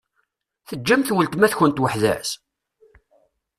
Teǧǧamt 0.67 1.13
weltma-tkent 1.15 1.81
weḥd-s? 1.83 2.31